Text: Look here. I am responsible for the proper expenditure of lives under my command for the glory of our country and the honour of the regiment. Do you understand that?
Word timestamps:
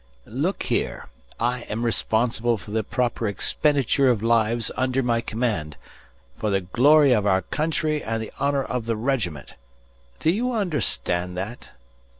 Look 0.25 0.63
here. 0.63 1.09
I 1.39 1.59
am 1.69 1.85
responsible 1.85 2.57
for 2.57 2.71
the 2.71 2.83
proper 2.83 3.27
expenditure 3.27 4.09
of 4.09 4.23
lives 4.23 4.71
under 4.75 5.03
my 5.03 5.21
command 5.21 5.75
for 6.39 6.49
the 6.49 6.61
glory 6.61 7.11
of 7.11 7.27
our 7.27 7.43
country 7.43 8.03
and 8.03 8.19
the 8.19 8.31
honour 8.39 8.63
of 8.63 8.87
the 8.87 8.95
regiment. 8.95 9.53
Do 10.19 10.31
you 10.31 10.53
understand 10.53 11.37
that? 11.37 11.69